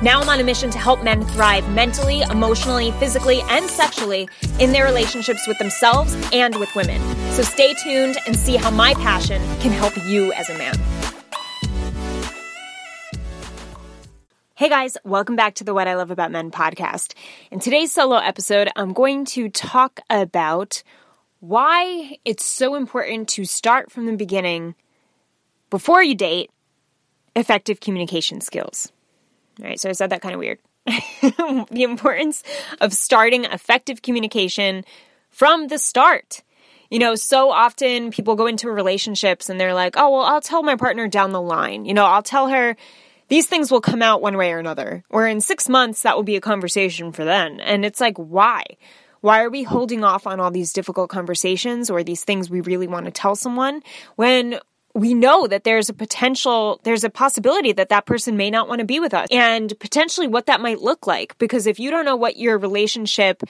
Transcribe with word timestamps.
Now 0.00 0.20
I'm 0.20 0.28
on 0.28 0.38
a 0.38 0.44
mission 0.44 0.70
to 0.70 0.78
help 0.78 1.02
men 1.02 1.24
thrive 1.24 1.68
mentally, 1.70 2.20
emotionally, 2.20 2.92
physically, 2.92 3.40
and 3.48 3.68
sexually 3.68 4.28
in 4.60 4.70
their 4.70 4.84
relationships 4.84 5.44
with 5.48 5.58
themselves 5.58 6.16
and 6.32 6.54
with 6.54 6.72
women. 6.76 7.02
So 7.32 7.42
stay 7.42 7.74
tuned 7.74 8.16
and 8.24 8.36
see 8.36 8.54
how 8.54 8.70
my 8.70 8.94
passion 8.94 9.42
can 9.58 9.72
help 9.72 9.96
you 10.06 10.32
as 10.34 10.48
a 10.50 10.56
man. 10.56 10.76
Hey 14.54 14.68
guys, 14.68 14.96
welcome 15.02 15.34
back 15.34 15.56
to 15.56 15.64
the 15.64 15.74
What 15.74 15.88
I 15.88 15.96
Love 15.96 16.12
About 16.12 16.30
Men 16.30 16.52
podcast. 16.52 17.14
In 17.50 17.58
today's 17.58 17.90
solo 17.90 18.18
episode, 18.18 18.70
I'm 18.76 18.92
going 18.92 19.24
to 19.24 19.48
talk 19.48 19.98
about 20.08 20.84
why 21.40 22.18
it's 22.24 22.44
so 22.44 22.76
important 22.76 23.30
to 23.30 23.44
start 23.44 23.90
from 23.90 24.06
the 24.06 24.16
beginning 24.16 24.76
before 25.70 26.04
you 26.04 26.14
date 26.14 26.52
effective 27.34 27.80
communication 27.80 28.40
skills. 28.40 28.92
All 29.60 29.66
right, 29.66 29.80
so 29.80 29.88
I 29.88 29.92
said 29.92 30.10
that 30.10 30.22
kind 30.22 30.34
of 30.34 30.38
weird. 30.38 30.58
the 30.86 31.82
importance 31.82 32.42
of 32.80 32.92
starting 32.92 33.44
effective 33.44 34.02
communication 34.02 34.84
from 35.30 35.68
the 35.68 35.78
start. 35.78 36.42
You 36.90 36.98
know, 36.98 37.14
so 37.14 37.50
often 37.50 38.10
people 38.10 38.34
go 38.34 38.46
into 38.46 38.70
relationships 38.70 39.50
and 39.50 39.60
they're 39.60 39.74
like, 39.74 39.96
oh, 39.96 40.10
well, 40.10 40.22
I'll 40.22 40.40
tell 40.40 40.62
my 40.62 40.76
partner 40.76 41.06
down 41.06 41.32
the 41.32 41.40
line. 41.40 41.84
You 41.84 41.92
know, 41.92 42.06
I'll 42.06 42.22
tell 42.22 42.48
her 42.48 42.76
these 43.28 43.46
things 43.46 43.70
will 43.70 43.82
come 43.82 44.00
out 44.00 44.22
one 44.22 44.38
way 44.38 44.52
or 44.52 44.58
another. 44.58 45.04
Or 45.10 45.26
in 45.26 45.40
six 45.40 45.68
months, 45.68 46.02
that 46.02 46.16
will 46.16 46.22
be 46.22 46.36
a 46.36 46.40
conversation 46.40 47.12
for 47.12 47.24
then. 47.24 47.60
And 47.60 47.84
it's 47.84 48.00
like, 48.00 48.16
why? 48.16 48.64
Why 49.20 49.42
are 49.42 49.50
we 49.50 49.64
holding 49.64 50.02
off 50.02 50.26
on 50.26 50.40
all 50.40 50.50
these 50.50 50.72
difficult 50.72 51.10
conversations 51.10 51.90
or 51.90 52.02
these 52.02 52.24
things 52.24 52.48
we 52.48 52.60
really 52.60 52.86
want 52.86 53.04
to 53.04 53.12
tell 53.12 53.36
someone 53.36 53.82
when 54.16 54.60
we 54.98 55.14
know 55.14 55.46
that 55.46 55.62
there's 55.62 55.88
a 55.88 55.94
potential, 55.94 56.80
there's 56.82 57.04
a 57.04 57.10
possibility 57.10 57.72
that 57.72 57.88
that 57.88 58.04
person 58.04 58.36
may 58.36 58.50
not 58.50 58.68
want 58.68 58.80
to 58.80 58.84
be 58.84 58.98
with 58.98 59.14
us 59.14 59.28
and 59.30 59.72
potentially 59.78 60.26
what 60.26 60.46
that 60.46 60.60
might 60.60 60.80
look 60.80 61.06
like. 61.06 61.38
Because 61.38 61.68
if 61.68 61.78
you 61.78 61.92
don't 61.92 62.04
know 62.04 62.16
what 62.16 62.36
your 62.36 62.58
relationship 62.58 63.44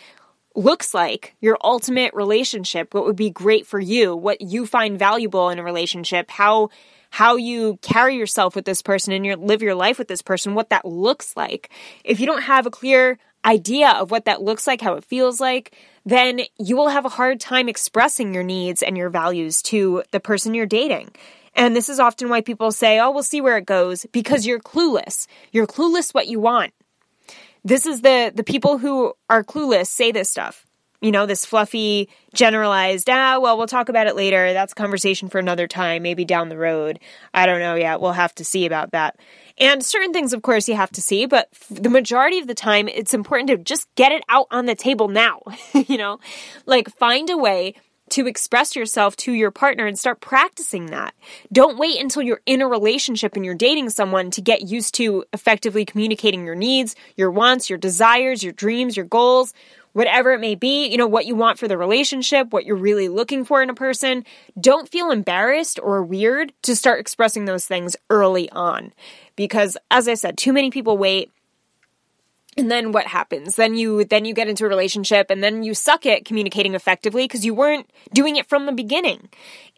looks 0.54 0.92
like, 0.92 1.34
your 1.40 1.56
ultimate 1.62 2.12
relationship, 2.12 2.92
what 2.92 3.06
would 3.06 3.16
be 3.16 3.30
great 3.30 3.66
for 3.66 3.80
you, 3.80 4.14
what 4.14 4.42
you 4.42 4.66
find 4.66 4.98
valuable 4.98 5.48
in 5.48 5.58
a 5.58 5.64
relationship, 5.64 6.30
how 6.30 6.68
how 7.10 7.36
you 7.36 7.78
carry 7.80 8.16
yourself 8.16 8.54
with 8.54 8.66
this 8.66 8.82
person 8.82 9.14
and 9.14 9.24
you 9.24 9.34
live 9.34 9.62
your 9.62 9.74
life 9.74 9.98
with 9.98 10.08
this 10.08 10.20
person, 10.20 10.52
what 10.52 10.68
that 10.68 10.84
looks 10.84 11.34
like. 11.34 11.70
If 12.04 12.20
you 12.20 12.26
don't 12.26 12.42
have 12.42 12.66
a 12.66 12.70
clear 12.70 13.18
idea 13.46 13.92
of 13.92 14.10
what 14.10 14.26
that 14.26 14.42
looks 14.42 14.66
like, 14.66 14.82
how 14.82 14.94
it 14.94 15.04
feels 15.04 15.40
like, 15.40 15.74
then 16.08 16.40
you 16.58 16.74
will 16.74 16.88
have 16.88 17.04
a 17.04 17.10
hard 17.10 17.38
time 17.38 17.68
expressing 17.68 18.32
your 18.32 18.42
needs 18.42 18.82
and 18.82 18.96
your 18.96 19.10
values 19.10 19.60
to 19.62 20.02
the 20.10 20.20
person 20.20 20.54
you're 20.54 20.64
dating. 20.64 21.10
And 21.54 21.76
this 21.76 21.88
is 21.88 22.00
often 22.00 22.28
why 22.30 22.40
people 22.40 22.72
say, 22.72 22.98
oh, 22.98 23.10
we'll 23.10 23.22
see 23.22 23.40
where 23.40 23.58
it 23.58 23.66
goes 23.66 24.06
because 24.12 24.46
you're 24.46 24.60
clueless. 24.60 25.26
You're 25.52 25.66
clueless 25.66 26.14
what 26.14 26.28
you 26.28 26.40
want. 26.40 26.72
This 27.62 27.84
is 27.84 28.00
the, 28.00 28.32
the 28.34 28.44
people 28.44 28.78
who 28.78 29.12
are 29.28 29.44
clueless 29.44 29.88
say 29.88 30.10
this 30.10 30.30
stuff. 30.30 30.64
You 31.00 31.12
know, 31.12 31.26
this 31.26 31.46
fluffy, 31.46 32.08
generalized, 32.34 33.08
ah, 33.08 33.38
well, 33.38 33.56
we'll 33.56 33.68
talk 33.68 33.88
about 33.88 34.08
it 34.08 34.16
later. 34.16 34.52
That's 34.52 34.72
a 34.72 34.76
conversation 34.76 35.28
for 35.28 35.38
another 35.38 35.68
time, 35.68 36.02
maybe 36.02 36.24
down 36.24 36.48
the 36.48 36.58
road. 36.58 36.98
I 37.32 37.46
don't 37.46 37.60
know 37.60 37.76
yet. 37.76 38.00
We'll 38.00 38.12
have 38.12 38.34
to 38.36 38.44
see 38.44 38.66
about 38.66 38.90
that. 38.90 39.16
And 39.58 39.84
certain 39.84 40.12
things, 40.12 40.32
of 40.32 40.42
course, 40.42 40.68
you 40.68 40.74
have 40.74 40.90
to 40.92 41.02
see, 41.02 41.26
but 41.26 41.50
the 41.70 41.88
majority 41.88 42.38
of 42.38 42.46
the 42.46 42.54
time, 42.54 42.88
it's 42.88 43.14
important 43.14 43.48
to 43.48 43.58
just 43.58 43.92
get 43.94 44.12
it 44.12 44.22
out 44.28 44.46
on 44.50 44.66
the 44.66 44.74
table 44.74 45.08
now. 45.08 45.42
you 45.72 45.98
know, 45.98 46.18
like 46.66 46.88
find 46.96 47.30
a 47.30 47.36
way 47.36 47.74
to 48.10 48.26
express 48.26 48.76
yourself 48.76 49.16
to 49.16 49.32
your 49.32 49.50
partner 49.50 49.86
and 49.86 49.98
start 49.98 50.20
practicing 50.20 50.86
that. 50.86 51.14
Don't 51.52 51.78
wait 51.78 52.00
until 52.00 52.22
you're 52.22 52.40
in 52.46 52.62
a 52.62 52.68
relationship 52.68 53.36
and 53.36 53.44
you're 53.44 53.54
dating 53.54 53.90
someone 53.90 54.30
to 54.32 54.40
get 54.40 54.68
used 54.68 54.94
to 54.94 55.24
effectively 55.32 55.84
communicating 55.84 56.44
your 56.44 56.54
needs, 56.54 56.94
your 57.16 57.30
wants, 57.30 57.68
your 57.68 57.78
desires, 57.78 58.42
your 58.42 58.52
dreams, 58.52 58.96
your 58.96 59.06
goals, 59.06 59.52
whatever 59.92 60.32
it 60.32 60.40
may 60.40 60.54
be, 60.54 60.86
you 60.86 60.96
know, 60.96 61.06
what 61.06 61.26
you 61.26 61.34
want 61.34 61.58
for 61.58 61.66
the 61.66 61.76
relationship, 61.76 62.52
what 62.52 62.64
you're 62.64 62.76
really 62.76 63.08
looking 63.08 63.44
for 63.44 63.62
in 63.62 63.70
a 63.70 63.74
person. 63.74 64.24
Don't 64.60 64.88
feel 64.88 65.10
embarrassed 65.10 65.80
or 65.82 66.02
weird 66.02 66.52
to 66.62 66.76
start 66.76 67.00
expressing 67.00 67.46
those 67.46 67.66
things 67.66 67.96
early 68.10 68.50
on. 68.50 68.92
Because 69.34 69.76
as 69.90 70.08
I 70.08 70.14
said, 70.14 70.36
too 70.36 70.52
many 70.52 70.70
people 70.70 70.98
wait 70.98 71.32
and 72.58 72.70
then 72.70 72.92
what 72.92 73.06
happens 73.06 73.56
then 73.56 73.74
you 73.74 74.04
then 74.04 74.24
you 74.24 74.34
get 74.34 74.48
into 74.48 74.64
a 74.64 74.68
relationship 74.68 75.30
and 75.30 75.42
then 75.42 75.62
you 75.62 75.72
suck 75.72 76.04
at 76.04 76.24
communicating 76.24 76.74
effectively 76.74 77.24
because 77.24 77.44
you 77.44 77.54
weren't 77.54 77.88
doing 78.12 78.36
it 78.36 78.46
from 78.48 78.66
the 78.66 78.72
beginning 78.72 79.28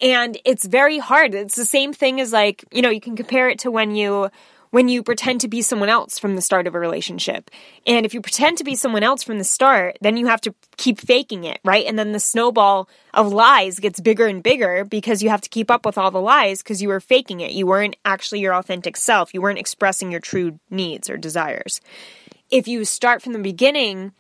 and 0.01 0.39
it's 0.45 0.65
very 0.65 0.99
hard 0.99 1.35
it's 1.35 1.57
the 1.57 1.65
same 1.65 1.93
thing 1.93 2.21
as 2.21 2.33
like 2.33 2.65
you 2.73 2.83
know 2.83 2.91
you 2.91 3.01
can 3.01 3.15
compare 3.15 3.49
it 3.49 3.59
to 3.59 3.71
when 3.71 3.95
you 3.95 4.31
when 4.71 4.89
you 4.89 5.03
pretend 5.03 5.41
to 5.41 5.49
be 5.49 5.63
someone 5.63 5.89
else 5.89 6.19
from 6.19 6.37
the 6.37 6.41
start 6.41 6.67
of 6.67 6.75
a 6.75 6.79
relationship. 6.79 7.51
And 7.87 8.07
if 8.07 8.15
you 8.15 8.21
pretend 8.21 8.57
to 8.59 8.65
be 8.65 8.77
someone 8.77 9.03
else 9.03 9.23
from 9.23 9.39
the 9.39 9.45
start, 9.45 9.99
then 10.01 10.17
you 10.17 10.27
have 10.29 10.41
to 10.43 10.55
keep 10.77 11.01
faking 11.01 11.45
it, 11.45 11.59
right? 11.65 11.85
And 11.87 11.99
then 11.99 12.13
the 12.13 12.21
snowball 12.21 12.89
of 13.13 13.33
lies 13.33 13.81
gets 13.81 14.01
bigger 14.01 14.27
and 14.27 14.43
bigger 14.43 14.85
because 14.85 15.23
you 15.23 15.29
have 15.29 15.41
to 15.41 15.49
keep 15.49 15.71
up 15.71 15.85
with 15.85 15.99
all 15.99 16.13
the 16.13 16.21
lies 16.21 16.63
because 16.63 16.81
you 16.81 16.89
were 16.89 17.01
faking 17.01 17.41
it. 17.41 17.51
You 17.51 17.67
weren't 17.67 17.97
actually 18.05 18.41
your 18.41 18.55
authentic 18.55 18.97
self. 18.97 19.35
You 19.35 19.43
weren't 19.43 19.59
expressing 19.59 20.13
your 20.13 20.21
true 20.21 20.61
needs 20.71 21.11
or 21.11 21.17
desires 21.17 21.81
if 22.51 22.69
you 22.69 22.85
start 22.85 23.23
from 23.23 23.33
the 23.33 23.39
beginning, 23.39 24.13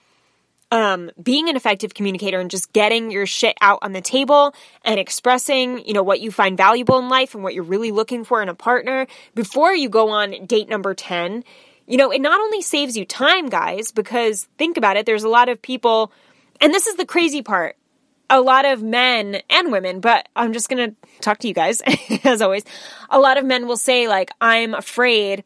um, 0.72 1.10
being 1.20 1.48
an 1.48 1.56
effective 1.56 1.94
communicator 1.94 2.38
and 2.38 2.50
just 2.50 2.72
getting 2.72 3.10
your 3.10 3.26
shit 3.26 3.56
out 3.60 3.80
on 3.82 3.92
the 3.92 4.00
table 4.00 4.54
and 4.84 5.00
expressing, 5.00 5.84
you 5.84 5.92
know, 5.92 6.02
what 6.02 6.20
you 6.20 6.30
find 6.30 6.56
valuable 6.56 6.98
in 6.98 7.08
life 7.08 7.34
and 7.34 7.42
what 7.42 7.54
you're 7.54 7.64
really 7.64 7.90
looking 7.90 8.24
for 8.24 8.40
in 8.40 8.48
a 8.48 8.54
partner 8.54 9.06
before 9.34 9.74
you 9.74 9.88
go 9.88 10.10
on 10.10 10.46
date 10.46 10.68
number 10.68 10.94
10, 10.94 11.44
you 11.86 11.96
know, 11.96 12.12
it 12.12 12.20
not 12.20 12.40
only 12.40 12.62
saves 12.62 12.96
you 12.96 13.04
time, 13.04 13.48
guys, 13.48 13.90
because 13.90 14.46
think 14.58 14.76
about 14.76 14.96
it, 14.96 15.06
there's 15.06 15.24
a 15.24 15.28
lot 15.28 15.48
of 15.48 15.60
people, 15.60 16.12
and 16.60 16.72
this 16.72 16.86
is 16.86 16.96
the 16.96 17.06
crazy 17.06 17.42
part. 17.42 17.76
A 18.32 18.40
lot 18.40 18.64
of 18.64 18.80
men 18.80 19.42
and 19.50 19.72
women, 19.72 19.98
but 19.98 20.28
I'm 20.36 20.52
just 20.52 20.68
gonna 20.68 20.94
talk 21.20 21.38
to 21.38 21.48
you 21.48 21.54
guys, 21.54 21.82
as 22.24 22.40
always. 22.40 22.62
A 23.08 23.18
lot 23.18 23.38
of 23.38 23.44
men 23.44 23.66
will 23.66 23.76
say, 23.76 24.06
like, 24.06 24.30
I'm 24.40 24.72
afraid 24.72 25.42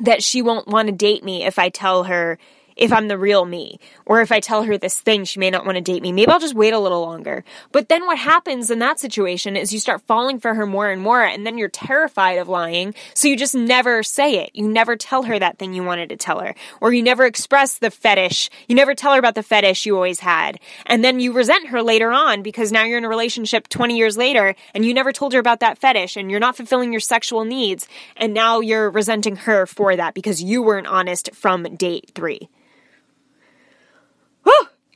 that 0.00 0.22
she 0.22 0.42
won't 0.42 0.68
want 0.68 0.86
to 0.88 0.92
date 0.92 1.24
me 1.24 1.44
if 1.44 1.58
I 1.58 1.68
tell 1.68 2.04
her 2.04 2.38
if 2.80 2.92
I'm 2.92 3.08
the 3.08 3.18
real 3.18 3.44
me. 3.44 3.78
Or 4.06 4.22
if 4.22 4.32
I 4.32 4.40
tell 4.40 4.64
her 4.64 4.78
this 4.78 4.98
thing, 4.98 5.24
she 5.24 5.38
may 5.38 5.50
not 5.50 5.66
want 5.66 5.76
to 5.76 5.82
date 5.82 6.02
me. 6.02 6.12
Maybe 6.12 6.32
I'll 6.32 6.40
just 6.40 6.54
wait 6.54 6.72
a 6.72 6.78
little 6.78 7.02
longer. 7.02 7.44
But 7.72 7.90
then 7.90 8.06
what 8.06 8.18
happens 8.18 8.70
in 8.70 8.78
that 8.78 8.98
situation 8.98 9.54
is 9.54 9.72
you 9.72 9.78
start 9.78 10.00
falling 10.00 10.40
for 10.40 10.54
her 10.54 10.66
more 10.66 10.90
and 10.90 11.02
more, 11.02 11.22
and 11.22 11.46
then 11.46 11.58
you're 11.58 11.68
terrified 11.68 12.38
of 12.38 12.48
lying. 12.48 12.94
So 13.12 13.28
you 13.28 13.36
just 13.36 13.54
never 13.54 14.02
say 14.02 14.42
it. 14.42 14.50
You 14.54 14.66
never 14.66 14.96
tell 14.96 15.24
her 15.24 15.38
that 15.38 15.58
thing 15.58 15.74
you 15.74 15.84
wanted 15.84 16.08
to 16.08 16.16
tell 16.16 16.40
her. 16.40 16.54
Or 16.80 16.92
you 16.92 17.02
never 17.02 17.26
express 17.26 17.76
the 17.76 17.90
fetish. 17.90 18.48
You 18.66 18.74
never 18.74 18.94
tell 18.94 19.12
her 19.12 19.18
about 19.18 19.34
the 19.34 19.42
fetish 19.42 19.84
you 19.84 19.94
always 19.94 20.20
had. 20.20 20.58
And 20.86 21.04
then 21.04 21.20
you 21.20 21.32
resent 21.32 21.68
her 21.68 21.82
later 21.82 22.10
on 22.10 22.42
because 22.42 22.72
now 22.72 22.84
you're 22.84 22.98
in 22.98 23.04
a 23.04 23.10
relationship 23.10 23.68
20 23.68 23.96
years 23.96 24.16
later 24.16 24.54
and 24.74 24.86
you 24.86 24.94
never 24.94 25.12
told 25.12 25.34
her 25.34 25.38
about 25.38 25.60
that 25.60 25.76
fetish 25.76 26.16
and 26.16 26.30
you're 26.30 26.40
not 26.40 26.56
fulfilling 26.56 26.92
your 26.92 27.00
sexual 27.00 27.44
needs. 27.44 27.86
And 28.16 28.32
now 28.32 28.60
you're 28.60 28.90
resenting 28.90 29.36
her 29.36 29.66
for 29.66 29.94
that 29.96 30.14
because 30.14 30.42
you 30.42 30.62
weren't 30.62 30.86
honest 30.86 31.34
from 31.34 31.76
date 31.76 32.12
three. 32.14 32.48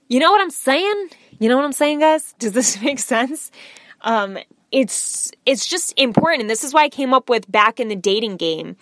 You 0.09 0.21
know 0.21 0.31
what 0.31 0.41
I'm 0.41 0.51
saying? 0.51 1.09
You 1.39 1.49
know 1.49 1.57
what 1.57 1.65
I'm 1.65 1.73
saying, 1.73 2.01
guys? 2.01 2.35
Does 2.39 2.53
this 2.53 2.81
make 2.83 2.99
sense? 2.99 3.51
Um, 4.03 4.39
it's 4.75 5.31
it's 5.47 5.67
just 5.67 5.95
important, 5.97 6.41
and 6.41 6.51
this 6.51 6.65
is 6.65 6.75
why 6.75 6.83
I 6.83 6.89
came 6.89 7.15
up 7.15 7.31
with 7.31 7.51
back 7.51 7.79
in 7.79 7.87
the 7.87 7.95
dating 7.95 8.39
game, 8.39 8.77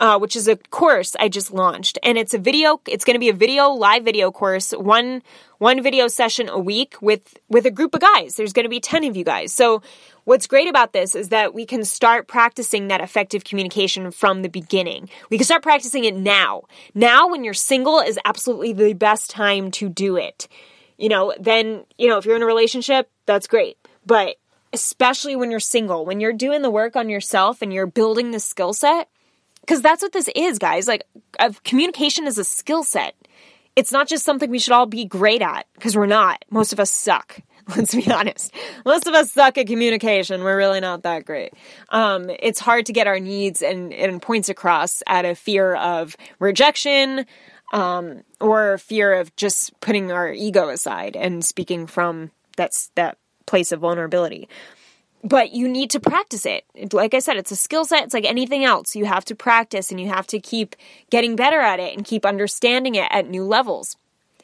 uh, 0.00 0.18
which 0.18 0.36
is 0.36 0.48
a 0.48 0.56
course 0.56 1.14
I 1.20 1.28
just 1.28 1.52
launched, 1.52 1.98
and 2.02 2.16
it's 2.16 2.32
a 2.32 2.38
video. 2.38 2.80
It's 2.88 3.04
going 3.04 3.14
to 3.14 3.20
be 3.20 3.28
a 3.28 3.34
video 3.34 3.68
live 3.68 4.04
video 4.04 4.32
course, 4.32 4.72
one 4.72 5.22
one 5.58 5.82
video 5.82 6.08
session 6.08 6.48
a 6.48 6.58
week 6.58 6.96
with 7.02 7.36
with 7.50 7.66
a 7.66 7.70
group 7.70 7.94
of 7.94 8.00
guys. 8.00 8.36
There's 8.36 8.54
going 8.54 8.64
to 8.64 8.70
be 8.70 8.80
ten 8.80 9.04
of 9.04 9.16
you 9.16 9.24
guys. 9.24 9.52
So 9.52 9.82
What's 10.24 10.46
great 10.46 10.68
about 10.68 10.94
this 10.94 11.14
is 11.14 11.28
that 11.28 11.52
we 11.52 11.66
can 11.66 11.84
start 11.84 12.28
practicing 12.28 12.88
that 12.88 13.02
effective 13.02 13.44
communication 13.44 14.10
from 14.10 14.40
the 14.40 14.48
beginning. 14.48 15.10
We 15.28 15.36
can 15.36 15.44
start 15.44 15.62
practicing 15.62 16.04
it 16.04 16.16
now. 16.16 16.62
Now, 16.94 17.28
when 17.28 17.44
you're 17.44 17.52
single, 17.52 18.00
is 18.00 18.18
absolutely 18.24 18.72
the 18.72 18.94
best 18.94 19.28
time 19.28 19.70
to 19.72 19.90
do 19.90 20.16
it. 20.16 20.48
You 20.96 21.10
know, 21.10 21.34
then, 21.38 21.84
you 21.98 22.08
know, 22.08 22.16
if 22.16 22.24
you're 22.24 22.36
in 22.36 22.42
a 22.42 22.46
relationship, 22.46 23.10
that's 23.26 23.46
great. 23.46 23.76
But 24.06 24.36
especially 24.74 25.36
when 25.36 25.50
you're 25.50 25.60
single, 25.60 26.04
when 26.04 26.20
you're 26.20 26.32
doing 26.32 26.62
the 26.62 26.70
work 26.70 26.96
on 26.96 27.08
yourself 27.08 27.62
and 27.62 27.72
you're 27.72 27.86
building 27.86 28.32
the 28.32 28.40
skill 28.40 28.72
set, 28.72 29.08
because 29.60 29.80
that's 29.80 30.02
what 30.02 30.12
this 30.12 30.28
is, 30.34 30.58
guys. 30.58 30.86
Like, 30.86 31.04
uh, 31.38 31.52
communication 31.64 32.26
is 32.26 32.36
a 32.36 32.44
skill 32.44 32.82
set. 32.82 33.14
It's 33.76 33.92
not 33.92 34.08
just 34.08 34.24
something 34.24 34.50
we 34.50 34.58
should 34.58 34.72
all 34.72 34.86
be 34.86 35.04
great 35.04 35.40
at, 35.40 35.66
because 35.74 35.96
we're 35.96 36.06
not. 36.06 36.44
Most 36.50 36.72
of 36.72 36.80
us 36.80 36.90
suck. 36.90 37.40
Let's 37.76 37.94
be 37.94 38.10
honest. 38.10 38.52
Most 38.84 39.06
of 39.06 39.14
us 39.14 39.32
suck 39.32 39.56
at 39.56 39.66
communication. 39.66 40.42
We're 40.42 40.56
really 40.56 40.80
not 40.80 41.04
that 41.04 41.24
great. 41.24 41.54
Um, 41.88 42.28
it's 42.28 42.60
hard 42.60 42.86
to 42.86 42.92
get 42.92 43.06
our 43.06 43.18
needs 43.20 43.62
and, 43.62 43.92
and 43.94 44.20
points 44.20 44.50
across 44.50 45.02
out 45.06 45.24
of 45.24 45.38
fear 45.38 45.74
of 45.74 46.14
rejection, 46.40 47.24
um, 47.72 48.22
or 48.40 48.76
fear 48.78 49.14
of 49.14 49.34
just 49.36 49.78
putting 49.80 50.12
our 50.12 50.30
ego 50.32 50.68
aside 50.68 51.16
and 51.16 51.44
speaking 51.44 51.86
from 51.86 52.30
that's 52.56 52.90
that 52.94 53.18
place 53.54 53.70
of 53.70 53.78
vulnerability. 53.78 54.48
But 55.22 55.52
you 55.52 55.68
need 55.68 55.90
to 55.90 56.00
practice 56.00 56.44
it. 56.44 56.64
Like 56.92 57.14
I 57.14 57.20
said, 57.20 57.36
it's 57.36 57.52
a 57.52 57.56
skill 57.56 57.84
set. 57.84 58.02
It's 58.02 58.12
like 58.12 58.24
anything 58.24 58.64
else. 58.64 58.96
You 58.96 59.04
have 59.04 59.24
to 59.26 59.36
practice 59.36 59.92
and 59.92 60.00
you 60.00 60.08
have 60.08 60.26
to 60.28 60.40
keep 60.40 60.74
getting 61.08 61.36
better 61.36 61.60
at 61.60 61.78
it 61.78 61.96
and 61.96 62.04
keep 62.04 62.26
understanding 62.26 62.96
it 62.96 63.06
at 63.10 63.30
new 63.30 63.44
levels. 63.44 63.96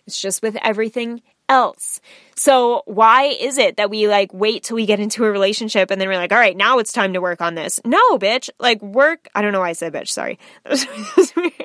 It's 0.06 0.20
just 0.20 0.42
with 0.42 0.56
everything 0.62 1.22
else. 1.48 2.00
So 2.36 2.82
why 2.86 3.24
is 3.24 3.58
it 3.58 3.78
that 3.78 3.90
we 3.90 4.06
like 4.06 4.32
wait 4.32 4.62
till 4.62 4.76
we 4.76 4.86
get 4.86 5.00
into 5.00 5.24
a 5.24 5.30
relationship 5.32 5.90
and 5.90 6.00
then 6.00 6.06
we're 6.08 6.16
like, 6.16 6.32
all 6.32 6.38
right, 6.38 6.56
now 6.56 6.78
it's 6.78 6.92
time 6.92 7.12
to 7.14 7.20
work 7.20 7.40
on 7.40 7.56
this? 7.56 7.80
No, 7.84 8.16
bitch. 8.16 8.48
Like 8.60 8.80
work. 8.80 9.28
I 9.34 9.42
don't 9.42 9.52
know 9.52 9.60
why 9.60 9.70
I 9.70 9.72
said 9.72 9.92
bitch. 9.92 10.10
Sorry. 10.10 10.38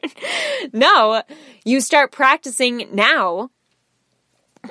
No, 0.73 1.21
you 1.63 1.79
start 1.79 2.11
practicing 2.11 2.87
now 2.91 3.51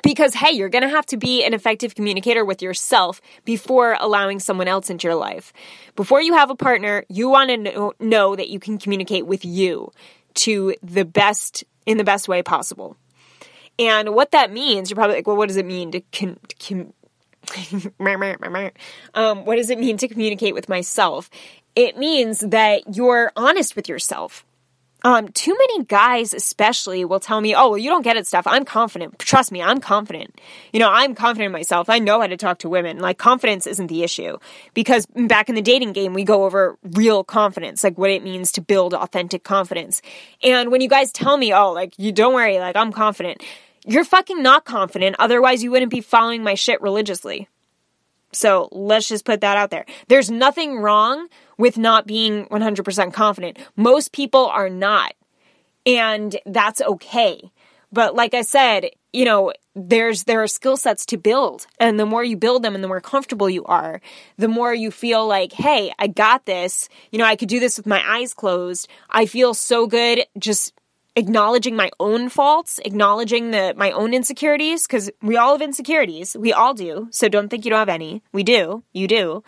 because 0.03 0.33
hey, 0.33 0.51
you're 0.51 0.69
going 0.69 0.83
to 0.83 0.89
have 0.89 1.05
to 1.07 1.17
be 1.17 1.43
an 1.43 1.53
effective 1.53 1.95
communicator 1.95 2.45
with 2.45 2.61
yourself 2.61 3.21
before 3.43 3.97
allowing 3.99 4.39
someone 4.39 4.67
else 4.67 4.89
into 4.89 5.07
your 5.07 5.15
life. 5.15 5.53
Before 5.95 6.21
you 6.21 6.33
have 6.33 6.49
a 6.49 6.55
partner, 6.55 7.05
you 7.09 7.29
want 7.29 7.49
to 7.49 7.57
know, 7.57 7.93
know 7.99 8.35
that 8.35 8.49
you 8.49 8.59
can 8.59 8.77
communicate 8.77 9.25
with 9.25 9.45
you 9.45 9.91
to 10.35 10.75
the 10.83 11.05
best 11.05 11.63
in 11.85 11.97
the 11.97 12.03
best 12.03 12.27
way 12.27 12.41
possible. 12.41 12.97
And 13.77 14.13
what 14.13 14.31
that 14.31 14.51
means, 14.51 14.89
you're 14.89 14.95
probably 14.95 15.17
like, 15.17 15.27
well, 15.27 15.37
what 15.37 15.47
does 15.47 15.57
it 15.57 15.65
mean 15.65 15.91
to 15.91 16.01
con- 16.11 16.39
com- 16.59 16.93
um, 19.13 19.45
what 19.45 19.55
does 19.57 19.69
it 19.69 19.77
mean 19.77 19.97
to 19.97 20.07
communicate 20.07 20.53
with 20.53 20.69
myself? 20.69 21.29
It 21.75 21.97
means 21.97 22.39
that 22.39 22.95
you're 22.95 23.31
honest 23.35 23.75
with 23.75 23.89
yourself. 23.89 24.45
Um, 25.05 25.27
too 25.27 25.51
many 25.51 25.83
guys, 25.83 26.33
especially, 26.33 27.05
will 27.05 27.19
tell 27.19 27.39
me, 27.39 27.53
"Oh, 27.53 27.69
well, 27.69 27.77
you 27.77 27.91
don't 27.91 28.01
get 28.01 28.17
it, 28.17 28.25
Steph. 28.25 28.47
I'm 28.47 28.65
confident. 28.65 29.19
Trust 29.19 29.51
me, 29.51 29.61
I'm 29.61 29.79
confident. 29.79 30.41
You 30.73 30.79
know, 30.79 30.89
I'm 30.89 31.13
confident 31.13 31.45
in 31.45 31.51
myself. 31.51 31.91
I 31.91 31.99
know 31.99 32.19
how 32.19 32.25
to 32.25 32.35
talk 32.35 32.57
to 32.59 32.69
women. 32.69 32.97
Like, 32.97 33.19
confidence 33.19 33.67
isn't 33.67 33.85
the 33.85 34.01
issue 34.01 34.39
because 34.73 35.05
back 35.15 35.47
in 35.47 35.53
the 35.53 35.61
dating 35.61 35.93
game, 35.93 36.15
we 36.15 36.23
go 36.23 36.43
over 36.45 36.79
real 36.81 37.23
confidence, 37.23 37.83
like 37.83 37.99
what 37.99 38.09
it 38.09 38.23
means 38.23 38.51
to 38.53 38.61
build 38.61 38.95
authentic 38.95 39.43
confidence. 39.43 40.01
And 40.41 40.71
when 40.71 40.81
you 40.81 40.89
guys 40.89 41.11
tell 41.11 41.37
me, 41.37 41.53
"Oh, 41.53 41.71
like 41.71 41.93
you 41.99 42.11
don't 42.11 42.33
worry, 42.33 42.57
like 42.57 42.75
I'm 42.75 42.91
confident," 42.91 43.43
You're 43.87 44.03
fucking 44.03 44.41
not 44.41 44.65
confident, 44.65 45.15
otherwise, 45.19 45.61
you 45.61 45.69
wouldn't 45.69 45.91
be 45.91 46.01
following 46.01 46.41
my 46.41 46.55
shit 46.55 46.81
religiously. 46.81 47.47
So 48.31 48.67
let's 48.71 49.07
just 49.07 49.25
put 49.25 49.41
that 49.41 49.57
out 49.57 49.69
there. 49.69 49.85
There's 50.07 50.31
nothing 50.31 50.79
wrong 50.79 51.27
with 51.57 51.77
not 51.77 52.07
being 52.07 52.45
100% 52.47 53.13
confident. 53.13 53.57
Most 53.75 54.11
people 54.11 54.47
are 54.47 54.69
not. 54.69 55.13
And 55.85 56.35
that's 56.45 56.81
okay. 56.81 57.51
But 57.91 58.15
like 58.15 58.33
I 58.33 58.41
said, 58.41 58.89
you 59.13 59.23
know, 59.23 59.53
there's 59.75 60.23
there 60.23 60.43
are 60.43 60.47
skill 60.47 60.77
sets 60.77 61.05
to 61.07 61.17
build. 61.17 61.67
And 61.79 61.99
the 61.99 62.05
more 62.05 62.23
you 62.23 62.35
build 62.35 62.63
them 62.63 62.75
and 62.75 62.83
the 62.83 62.87
more 62.87 63.01
comfortable 63.01 63.49
you 63.49 63.63
are, 63.65 64.01
the 64.37 64.47
more 64.47 64.73
you 64.73 64.91
feel 64.91 65.25
like, 65.25 65.53
"Hey, 65.53 65.93
I 65.97 66.07
got 66.07 66.45
this. 66.45 66.89
You 67.11 67.19
know, 67.19 67.25
I 67.25 67.35
could 67.35 67.49
do 67.49 67.59
this 67.59 67.77
with 67.77 67.85
my 67.85 68.03
eyes 68.05 68.33
closed. 68.33 68.87
I 69.09 69.25
feel 69.25 69.53
so 69.53 69.87
good 69.87 70.25
just 70.37 70.73
acknowledging 71.15 71.75
my 71.75 71.89
own 71.99 72.27
faults, 72.29 72.79
acknowledging 72.83 73.51
the 73.51 73.73
my 73.77 73.91
own 73.91 74.13
insecurities 74.13 74.85
because 74.85 75.09
we 75.21 75.37
all 75.37 75.53
have 75.53 75.61
insecurities. 75.61 76.35
We 76.37 76.51
all 76.51 76.73
do. 76.73 77.07
So 77.11 77.29
don't 77.29 77.49
think 77.49 77.65
you 77.65 77.71
don't 77.71 77.79
have 77.79 77.89
any. 77.89 78.21
We 78.33 78.43
do. 78.43 78.83
You 78.91 79.07
do. 79.07 79.43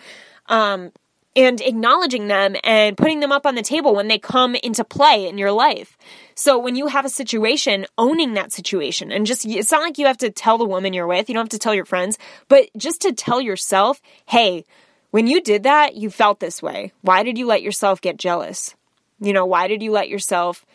Um, 0.47 0.91
and 1.37 1.61
acknowledging 1.61 2.27
them 2.27 2.55
and 2.63 2.97
putting 2.97 3.19
them 3.19 3.31
up 3.31 3.45
on 3.45 3.55
the 3.55 3.61
table 3.61 3.95
when 3.95 4.07
they 4.07 4.17
come 4.17 4.55
into 4.55 4.83
play 4.83 5.27
in 5.27 5.37
your 5.37 5.51
life. 5.51 5.95
So 6.33 6.57
when 6.57 6.75
you 6.75 6.87
have 6.87 7.05
a 7.05 7.09
situation, 7.09 7.85
owning 7.97 8.33
that 8.33 8.51
situation 8.51 9.11
and 9.11 9.25
just, 9.25 9.45
it's 9.45 9.71
not 9.71 9.81
like 9.81 9.99
you 9.99 10.07
have 10.07 10.17
to 10.17 10.31
tell 10.31 10.57
the 10.57 10.65
woman 10.65 10.93
you're 10.93 11.07
with, 11.07 11.29
you 11.29 11.35
don't 11.35 11.43
have 11.43 11.49
to 11.49 11.59
tell 11.59 11.75
your 11.75 11.85
friends, 11.85 12.17
but 12.47 12.69
just 12.75 13.01
to 13.01 13.13
tell 13.13 13.39
yourself, 13.39 14.01
hey, 14.25 14.65
when 15.11 15.27
you 15.27 15.39
did 15.39 15.63
that, 15.63 15.95
you 15.95 16.09
felt 16.09 16.39
this 16.39 16.61
way. 16.61 16.91
Why 17.01 17.23
did 17.23 17.37
you 17.37 17.45
let 17.45 17.61
yourself 17.61 18.01
get 18.01 18.17
jealous? 18.17 18.75
You 19.19 19.31
know, 19.31 19.45
why 19.45 19.67
did 19.67 19.81
you 19.81 19.91
let 19.91 20.09
yourself 20.09 20.65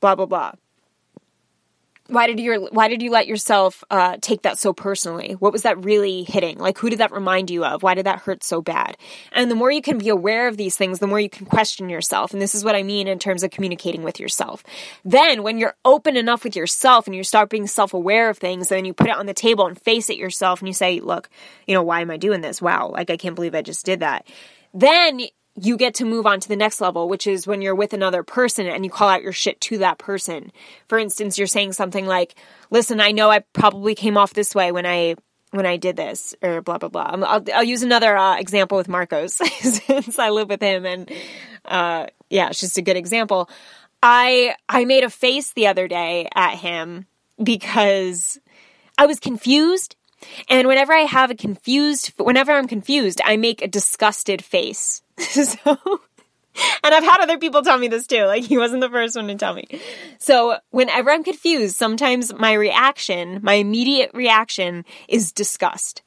blah 0.00 0.14
blah 0.14 0.26
blah 0.26 0.52
why 2.08 2.26
did 2.26 2.38
you 2.38 2.68
why 2.70 2.88
did 2.88 3.02
you 3.02 3.10
let 3.10 3.26
yourself 3.26 3.82
uh, 3.90 4.18
take 4.20 4.42
that 4.42 4.58
so 4.58 4.74
personally? 4.74 5.32
What 5.38 5.52
was 5.52 5.62
that 5.62 5.82
really 5.82 6.22
hitting? 6.22 6.58
Like 6.58 6.76
who 6.76 6.90
did 6.90 6.98
that 7.00 7.12
remind 7.12 7.50
you 7.50 7.64
of? 7.64 7.82
Why 7.82 7.94
did 7.94 8.04
that 8.04 8.20
hurt 8.20 8.44
so 8.44 8.60
bad? 8.60 8.98
And 9.32 9.50
the 9.50 9.54
more 9.54 9.72
you 9.72 9.80
can 9.80 9.96
be 9.96 10.10
aware 10.10 10.46
of 10.46 10.58
these 10.58 10.76
things 10.76 10.98
the 10.98 11.06
more 11.06 11.18
you 11.18 11.30
can 11.30 11.46
question 11.46 11.88
yourself. 11.88 12.32
And 12.32 12.42
this 12.42 12.54
is 12.54 12.62
what 12.62 12.74
i 12.74 12.82
mean 12.82 13.08
in 13.08 13.18
terms 13.18 13.42
of 13.42 13.50
communicating 13.50 14.02
with 14.02 14.20
yourself. 14.20 14.62
Then 15.04 15.42
when 15.42 15.58
you're 15.58 15.76
open 15.84 16.16
enough 16.16 16.44
with 16.44 16.56
yourself 16.56 17.06
and 17.06 17.16
you 17.16 17.24
start 17.24 17.48
being 17.48 17.66
self-aware 17.66 18.28
of 18.28 18.36
things 18.36 18.68
then 18.68 18.84
you 18.84 18.92
put 18.92 19.08
it 19.08 19.16
on 19.16 19.26
the 19.26 19.34
table 19.34 19.66
and 19.66 19.80
face 19.80 20.10
it 20.10 20.18
yourself 20.18 20.60
and 20.60 20.68
you 20.68 20.74
say 20.74 21.00
look 21.00 21.30
you 21.66 21.74
know 21.74 21.82
why 21.82 22.02
am 22.02 22.10
i 22.10 22.18
doing 22.18 22.42
this? 22.42 22.60
Wow. 22.60 22.90
Like 22.90 23.08
i 23.08 23.16
can't 23.16 23.34
believe 23.34 23.54
i 23.54 23.62
just 23.62 23.86
did 23.86 24.00
that. 24.00 24.26
Then 24.74 25.20
you 25.60 25.76
get 25.76 25.94
to 25.94 26.04
move 26.04 26.26
on 26.26 26.40
to 26.40 26.48
the 26.48 26.56
next 26.56 26.80
level, 26.80 27.08
which 27.08 27.26
is 27.26 27.46
when 27.46 27.62
you're 27.62 27.74
with 27.74 27.92
another 27.92 28.22
person 28.22 28.66
and 28.66 28.84
you 28.84 28.90
call 28.90 29.08
out 29.08 29.22
your 29.22 29.32
shit 29.32 29.60
to 29.62 29.78
that 29.78 29.98
person. 29.98 30.50
For 30.88 30.98
instance, 30.98 31.38
you're 31.38 31.46
saying 31.46 31.74
something 31.74 32.06
like, 32.06 32.34
"Listen, 32.70 33.00
I 33.00 33.12
know 33.12 33.30
I 33.30 33.40
probably 33.40 33.94
came 33.94 34.16
off 34.16 34.34
this 34.34 34.54
way 34.54 34.72
when 34.72 34.86
I 34.86 35.14
when 35.50 35.66
I 35.66 35.76
did 35.76 35.96
this," 35.96 36.34
or 36.42 36.60
blah 36.60 36.78
blah 36.78 36.88
blah. 36.88 37.10
I'll, 37.12 37.44
I'll 37.54 37.64
use 37.64 37.82
another 37.82 38.16
uh, 38.16 38.36
example 38.36 38.76
with 38.76 38.88
Marcos 38.88 39.34
since 39.60 40.18
I 40.18 40.30
live 40.30 40.48
with 40.48 40.60
him, 40.60 40.84
and 40.84 41.10
uh, 41.64 42.06
yeah, 42.30 42.48
it's 42.48 42.60
just 42.60 42.78
a 42.78 42.82
good 42.82 42.96
example. 42.96 43.48
I 44.02 44.56
I 44.68 44.84
made 44.84 45.04
a 45.04 45.10
face 45.10 45.52
the 45.52 45.68
other 45.68 45.86
day 45.86 46.28
at 46.34 46.56
him 46.56 47.06
because 47.42 48.38
I 48.98 49.06
was 49.06 49.20
confused 49.20 49.96
and 50.48 50.68
whenever 50.68 50.92
I 50.92 51.00
have 51.00 51.30
a 51.30 51.34
confused, 51.34 52.12
whenever 52.18 52.52
I'm 52.52 52.68
confused, 52.68 53.20
I 53.24 53.36
make 53.36 53.62
a 53.62 53.68
disgusted 53.68 54.44
face. 54.44 55.02
so, 55.18 55.78
and 56.82 56.94
I've 56.94 57.04
had 57.04 57.20
other 57.20 57.38
people 57.38 57.62
tell 57.62 57.78
me 57.78 57.88
this 57.88 58.06
too. 58.06 58.24
Like 58.24 58.44
he 58.44 58.58
wasn't 58.58 58.80
the 58.80 58.90
first 58.90 59.16
one 59.16 59.28
to 59.28 59.34
tell 59.34 59.54
me. 59.54 59.66
So 60.18 60.56
whenever 60.70 61.10
I'm 61.10 61.24
confused, 61.24 61.76
sometimes 61.76 62.32
my 62.34 62.52
reaction, 62.52 63.40
my 63.42 63.54
immediate 63.54 64.10
reaction 64.14 64.84
is 65.08 65.32
disgust. 65.32 66.02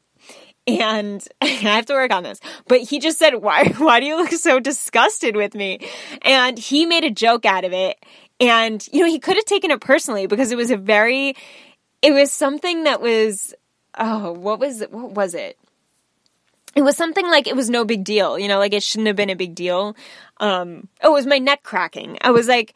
And 0.66 1.26
I 1.42 1.48
have 1.48 1.86
to 1.88 1.94
work 1.94 2.12
on 2.12 2.24
this. 2.24 2.40
But 2.68 2.82
he 2.82 3.00
just 3.00 3.18
said, 3.20 3.36
why, 3.36 3.70
why 3.78 4.00
do 4.00 4.06
you 4.06 4.18
look 4.18 4.32
so 4.32 4.60
disgusted 4.60 5.36
with 5.36 5.56
me? 5.56 5.80
And 6.22 6.58
he 6.58 6.86
made 6.86 7.04
a 7.04 7.12
joke 7.12 7.46
out 7.46 7.66
of 7.66 7.74
it. 7.74 7.98
And, 8.40 8.86
you 8.92 9.02
know, 9.02 9.08
he 9.08 9.20
could 9.20 9.36
have 9.36 9.46
taken 9.46 9.72
it 9.72 9.82
personally 9.82 10.28
because 10.28 10.52
it 10.52 10.58
was 10.58 10.70
a 10.70 10.78
very, 10.78 11.36
it 12.02 12.12
was 12.12 12.32
something 12.32 12.84
that 12.84 13.02
was 13.02 13.56
oh, 13.98 14.32
what 14.32 14.60
was 14.60 14.82
it? 14.82 14.92
What 14.92 15.12
was 15.12 15.34
it? 15.34 15.58
It 16.76 16.82
was 16.84 16.96
something 16.96 17.26
like 17.28 17.48
it 17.48 17.56
was 17.56 17.70
no 17.70 17.86
big 17.86 18.04
deal, 18.04 18.38
you 18.38 18.48
know, 18.48 18.60
like 18.60 18.74
it 18.74 18.84
shouldn't 18.84 19.08
have 19.08 19.16
been 19.16 19.32
a 19.32 19.36
big 19.36 19.56
deal. 19.56 19.96
Um, 20.40 20.88
oh, 21.02 21.12
it 21.12 21.14
was 21.14 21.26
my 21.26 21.40
neck 21.40 21.64
cracking. 21.64 22.18
I 22.22 22.32
was 22.32 22.48
like, 22.48 22.76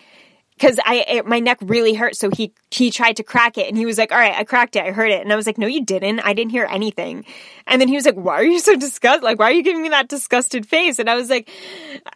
because 0.55 0.79
I 0.85 1.05
it, 1.07 1.25
my 1.27 1.39
neck 1.39 1.59
really 1.61 1.93
hurt. 1.93 2.15
So 2.15 2.31
he 2.31 2.53
he 2.71 2.89
tried 2.89 3.17
to 3.17 3.23
crack 3.23 3.57
it, 3.57 3.67
and 3.67 3.77
he 3.77 3.85
was 3.85 3.97
like, 3.97 4.11
"All 4.11 4.17
right, 4.17 4.33
I 4.33 4.45
cracked 4.45 4.77
it. 4.77 4.83
I 4.83 4.91
heard 4.91 5.11
it." 5.11 5.21
And 5.21 5.31
I 5.31 5.35
was 5.35 5.45
like, 5.45 5.57
"No, 5.57 5.67
you 5.67 5.83
didn't. 5.83 6.21
I 6.21 6.33
didn't 6.33 6.51
hear 6.51 6.67
anything." 6.71 7.25
And 7.67 7.81
then 7.81 7.89
he 7.89 7.95
was 7.95 8.05
like, 8.05 8.15
"Why 8.15 8.35
are 8.35 8.43
you 8.43 8.59
so 8.59 8.75
disgusted? 8.75 9.23
Like, 9.23 9.39
why 9.39 9.45
are 9.45 9.51
you 9.51 9.61
giving 9.61 9.83
me 9.83 9.89
that 9.89 10.07
disgusted 10.07 10.65
face?" 10.65 10.97
And 10.97 11.09
I 11.09 11.15
was 11.15 11.29
like, 11.29 11.49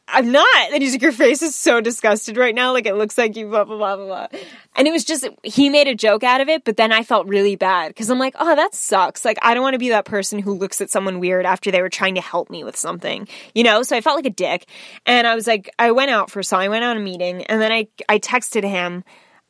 "I'm 0.07 0.31
not." 0.31 0.71
And 0.71 0.81
he's 0.81 0.93
like, 0.93 1.01
"Your 1.01 1.11
face 1.11 1.41
is 1.41 1.55
so 1.55 1.81
disgusted 1.81 2.37
right 2.37 2.55
now. 2.55 2.71
Like, 2.71 2.85
it 2.85 2.95
looks 2.95 3.17
like 3.17 3.35
you 3.35 3.47
blah 3.47 3.65
blah 3.65 3.77
blah 3.77 3.95
blah 3.97 4.05
blah." 4.05 4.39
And 4.77 4.87
it 4.87 4.91
was 4.91 5.03
just 5.03 5.27
he 5.43 5.69
made 5.69 5.87
a 5.87 5.95
joke 5.95 6.23
out 6.23 6.39
of 6.39 6.47
it, 6.47 6.63
but 6.63 6.77
then 6.77 6.93
I 6.93 7.03
felt 7.03 7.27
really 7.27 7.57
bad 7.57 7.89
because 7.89 8.09
I'm 8.09 8.19
like, 8.19 8.35
"Oh, 8.39 8.55
that 8.55 8.73
sucks. 8.73 9.25
Like, 9.25 9.37
I 9.41 9.53
don't 9.53 9.63
want 9.63 9.73
to 9.73 9.79
be 9.79 9.89
that 9.89 10.05
person 10.05 10.39
who 10.39 10.53
looks 10.53 10.79
at 10.79 10.89
someone 10.89 11.19
weird 11.19 11.45
after 11.45 11.69
they 11.69 11.81
were 11.81 11.89
trying 11.89 12.15
to 12.15 12.21
help 12.21 12.49
me 12.49 12.63
with 12.63 12.77
something, 12.77 13.27
you 13.53 13.63
know." 13.63 13.83
So 13.83 13.97
I 13.97 14.01
felt 14.01 14.15
like 14.15 14.25
a 14.25 14.29
dick, 14.29 14.67
and 15.05 15.27
I 15.27 15.35
was 15.35 15.47
like, 15.47 15.69
I 15.79 15.91
went 15.91 16.11
out 16.11 16.31
for 16.31 16.41
so 16.43 16.57
I 16.57 16.69
went 16.69 16.85
out 16.85 16.91
on 16.91 16.97
a 16.97 17.01
meeting, 17.01 17.43
and 17.43 17.61
then 17.61 17.73
I 17.73 17.87
I 18.07 18.19
texted 18.19 18.63
him 18.63 19.03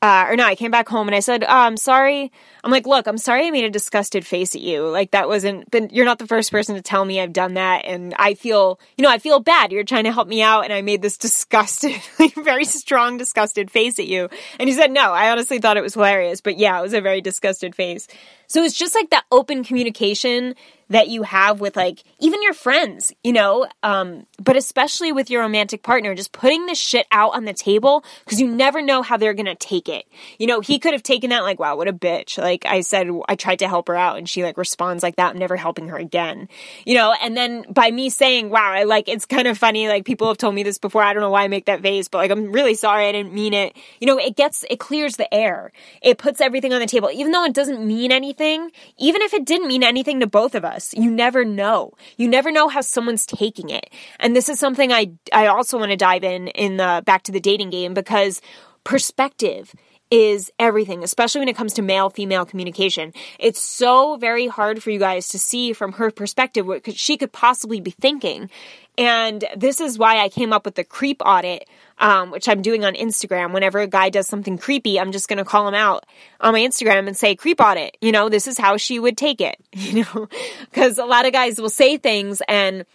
uh, 0.05 0.27
or 0.29 0.35
no, 0.35 0.45
I 0.45 0.53
came 0.53 0.69
back 0.69 0.87
home 0.87 1.07
and 1.07 1.15
I 1.15 1.19
said, 1.19 1.43
oh, 1.43 1.47
I'm 1.49 1.77
sorry. 1.77 2.31
I'm 2.63 2.69
like, 2.69 2.85
look, 2.85 3.07
I'm 3.07 3.17
sorry 3.17 3.47
I 3.47 3.49
made 3.49 3.63
a 3.63 3.71
disgusted 3.71 4.23
face 4.23 4.53
at 4.53 4.61
you. 4.61 4.87
Like 4.87 5.09
that 5.11 5.27
wasn't, 5.27 5.73
you're 5.91 6.05
not 6.05 6.19
the 6.19 6.27
first 6.27 6.51
person 6.51 6.75
to 6.75 6.81
tell 6.83 7.03
me 7.03 7.19
I've 7.19 7.33
done 7.33 7.55
that. 7.55 7.85
And 7.85 8.13
I 8.19 8.35
feel, 8.35 8.79
you 8.97 9.01
know, 9.01 9.09
I 9.09 9.17
feel 9.17 9.39
bad. 9.39 9.71
You're 9.71 9.83
trying 9.83 10.03
to 10.03 10.11
help 10.11 10.27
me 10.27 10.43
out. 10.43 10.61
And 10.61 10.71
I 10.71 10.83
made 10.83 11.01
this 11.01 11.17
disgusted, 11.25 11.95
very 12.35 12.65
strong, 12.65 13.17
disgusted 13.17 13.71
face 13.71 13.97
at 13.97 14.05
you. 14.05 14.29
And 14.59 14.69
he 14.69 14.75
said, 14.75 14.91
no, 14.91 15.11
I 15.11 15.31
honestly 15.31 15.57
thought 15.57 15.75
it 15.75 15.81
was 15.81 15.95
hilarious. 15.95 16.39
But 16.39 16.59
yeah, 16.59 16.77
it 16.77 16.83
was 16.83 16.93
a 16.93 17.01
very 17.01 17.21
disgusted 17.21 17.73
face. 17.73 18.07
So 18.47 18.63
it's 18.63 18.77
just 18.77 18.95
like 18.95 19.09
that 19.09 19.25
open 19.31 19.63
communication 19.63 20.55
that 20.89 21.07
you 21.07 21.23
have 21.23 21.59
with 21.59 21.75
like 21.75 22.03
even 22.19 22.41
your 22.43 22.53
friends, 22.53 23.11
you 23.23 23.33
know, 23.33 23.67
um, 23.81 24.25
but 24.41 24.55
especially 24.55 25.11
with 25.11 25.29
your 25.29 25.41
romantic 25.41 25.81
partner, 25.81 26.13
just 26.13 26.31
putting 26.31 26.65
this 26.65 26.77
shit 26.77 27.07
out 27.11 27.33
on 27.33 27.45
the 27.45 27.53
table 27.53 28.03
because 28.23 28.39
you 28.39 28.47
never 28.47 28.81
know 28.81 29.01
how 29.01 29.17
they're 29.17 29.33
gonna 29.33 29.55
take 29.55 29.89
it. 29.89 30.05
You 30.37 30.47
know, 30.47 30.61
he 30.61 30.77
could 30.77 30.93
have 30.93 31.03
taken 31.03 31.31
that 31.31 31.43
like, 31.43 31.59
wow, 31.59 31.75
what 31.75 31.87
a 31.87 31.93
bitch. 31.93 32.37
Like 32.37 32.65
I 32.65 32.81
said, 32.81 33.09
I 33.27 33.35
tried 33.35 33.59
to 33.59 33.67
help 33.67 33.87
her 33.87 33.95
out 33.95 34.17
and 34.17 34.29
she 34.29 34.43
like 34.43 34.57
responds 34.57 35.01
like 35.01 35.15
that, 35.15 35.31
I'm 35.31 35.39
never 35.39 35.55
helping 35.55 35.87
her 35.87 35.97
again. 35.97 36.47
You 36.85 36.95
know, 36.95 37.15
and 37.19 37.35
then 37.35 37.65
by 37.71 37.89
me 37.89 38.09
saying, 38.09 38.49
wow, 38.49 38.71
I 38.71 38.83
like 38.83 39.07
it's 39.07 39.25
kind 39.25 39.47
of 39.47 39.57
funny, 39.57 39.87
like 39.87 40.05
people 40.05 40.27
have 40.27 40.37
told 40.37 40.53
me 40.53 40.63
this 40.63 40.77
before, 40.77 41.01
I 41.01 41.13
don't 41.13 41.21
know 41.21 41.31
why 41.31 41.43
I 41.43 41.47
make 41.47 41.65
that 41.65 41.81
face, 41.81 42.07
but 42.07 42.19
like 42.19 42.31
I'm 42.31 42.51
really 42.51 42.75
sorry, 42.75 43.07
I 43.07 43.11
didn't 43.11 43.33
mean 43.33 43.53
it. 43.53 43.75
You 43.99 44.07
know, 44.07 44.17
it 44.17 44.35
gets 44.35 44.63
it 44.69 44.79
clears 44.79 45.15
the 45.15 45.33
air. 45.33 45.71
It 46.03 46.19
puts 46.19 46.41
everything 46.41 46.73
on 46.73 46.79
the 46.79 46.85
table, 46.85 47.09
even 47.11 47.31
though 47.31 47.43
it 47.43 47.53
doesn't 47.53 47.85
mean 47.85 48.11
anything, 48.11 48.34
even 48.39 49.21
if 49.21 49.33
it 49.33 49.45
didn't 49.45 49.67
mean 49.67 49.83
anything 49.83 50.19
to 50.19 50.27
both 50.27 50.53
of 50.53 50.63
us 50.63 50.75
us. 50.75 50.93
You 50.93 51.09
never 51.09 51.43
know. 51.43 51.93
You 52.17 52.27
never 52.27 52.51
know 52.51 52.67
how 52.67 52.81
someone's 52.81 53.25
taking 53.25 53.69
it. 53.69 53.89
And 54.19 54.35
this 54.35 54.49
is 54.49 54.59
something 54.59 54.91
I 54.91 55.11
I 55.33 55.47
also 55.47 55.79
want 55.79 55.91
to 55.91 55.97
dive 55.97 56.23
in 56.23 56.49
in 56.49 56.77
the 56.77 57.01
back 57.05 57.23
to 57.23 57.31
the 57.31 57.39
dating 57.39 57.71
game 57.71 57.93
because 57.93 58.41
perspective 58.83 59.73
is 60.11 60.51
everything, 60.59 61.03
especially 61.03 61.39
when 61.39 61.49
it 61.49 61.55
comes 61.55 61.73
to 61.73 61.81
male 61.81 62.11
female 62.11 62.45
communication. 62.45 63.11
It's 63.39 63.59
so 63.59 64.17
very 64.17 64.47
hard 64.47 64.83
for 64.83 64.91
you 64.91 64.99
guys 64.99 65.29
to 65.29 65.39
see 65.39 65.73
from 65.73 65.93
her 65.93 66.11
perspective 66.11 66.67
what 66.67 66.95
she 66.95 67.17
could 67.17 67.31
possibly 67.31 67.81
be 67.81 67.91
thinking. 67.91 68.49
And 68.97 69.43
this 69.57 69.81
is 69.81 69.97
why 69.97 70.19
I 70.19 70.29
came 70.29 70.53
up 70.53 70.63
with 70.63 70.75
the 70.75 70.83
creep 70.83 71.21
audit, 71.25 71.67
um, 71.99 72.31
which 72.31 72.49
I'm 72.49 72.61
doing 72.61 72.83
on 72.83 72.93
Instagram. 72.93 73.53
Whenever 73.53 73.79
a 73.79 73.87
guy 73.87 74.09
does 74.09 74.27
something 74.27 74.57
creepy, 74.57 74.99
I'm 74.99 75.11
just 75.11 75.27
going 75.27 75.37
to 75.37 75.45
call 75.45 75.67
him 75.67 75.73
out 75.73 76.05
on 76.41 76.53
my 76.53 76.59
Instagram 76.59 77.07
and 77.07 77.15
say, 77.15 77.35
creep 77.35 77.61
audit. 77.61 77.97
You 78.01 78.11
know, 78.11 78.29
this 78.29 78.47
is 78.47 78.57
how 78.57 78.77
she 78.77 78.99
would 78.99 79.17
take 79.17 79.41
it, 79.41 79.57
you 79.73 80.03
know, 80.03 80.27
because 80.61 80.97
a 80.97 81.05
lot 81.05 81.25
of 81.25 81.33
guys 81.33 81.59
will 81.59 81.69
say 81.69 81.97
things 81.97 82.41
and 82.47 82.85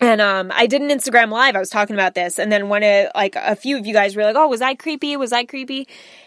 and 0.00 0.20
um, 0.20 0.52
I 0.54 0.66
did 0.66 0.82
an 0.82 0.88
Instagram 0.88 1.30
live. 1.30 1.54
I 1.54 1.60
was 1.60 1.70
talking 1.70 1.94
about 1.94 2.14
this, 2.14 2.38
and 2.38 2.50
then 2.50 2.68
one 2.68 2.82
of 2.82 3.08
like 3.14 3.36
a 3.36 3.54
few 3.54 3.78
of 3.78 3.86
you 3.86 3.94
guys 3.94 4.16
were 4.16 4.24
like, 4.24 4.36
"Oh, 4.36 4.48
was 4.48 4.60
I 4.60 4.74
creepy? 4.74 5.16
Was 5.16 5.32
I 5.32 5.44
creepy?" 5.44 5.86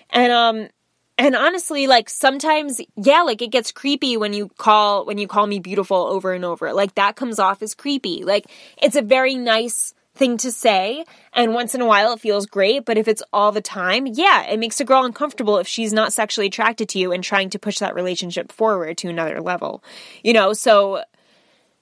And 0.10 0.32
um, 0.32 0.70
and 1.18 1.36
honestly, 1.36 1.86
like 1.86 2.10
sometimes, 2.10 2.80
yeah, 2.96 3.24
like 3.24 3.42
it 3.42 3.52
gets 3.52 3.72
creepy 3.72 4.18
when 4.18 4.34
you 4.34 4.50
call 4.58 5.06
when 5.06 5.18
you 5.18 5.28
call 5.28 5.48
me 5.48 5.60
beautiful 5.60 5.98
over 5.98 6.34
and 6.34 6.46
over. 6.46 6.74
Like 6.74 6.96
that 6.96 7.16
comes 7.16 7.40
off 7.40 7.62
as 7.62 7.76
creepy. 7.76 8.24
Like 8.24 8.46
it's 8.82 8.96
a 8.96 9.02
very 9.02 9.36
nice 9.36 9.94
thing 10.18 10.38
to 10.38 10.52
say, 10.52 11.06
and 11.34 11.54
once 11.54 11.76
in 11.76 11.82
a 11.82 11.86
while 11.86 12.14
it 12.14 12.20
feels 12.20 12.46
great. 12.46 12.86
But 12.86 12.98
if 12.98 13.08
it's 13.08 13.24
all 13.32 13.52
the 13.52 13.62
time, 13.62 14.08
yeah, 14.08 14.44
it 14.44 14.60
makes 14.60 14.80
a 14.80 14.86
girl 14.86 15.06
uncomfortable 15.06 15.58
if 15.58 15.68
she's 15.68 15.94
not 15.94 16.14
sexually 16.14 16.48
attracted 16.48 16.90
to 16.90 17.00
you 17.00 17.12
and 17.12 17.24
trying 17.24 17.50
to 17.52 17.60
push 17.60 17.80
that 17.80 17.96
relationship 17.96 18.52
forward 18.52 18.98
to 19.00 19.10
another 19.10 19.42
level. 19.42 19.84
You 20.24 20.34
know, 20.34 20.54
so 20.54 21.04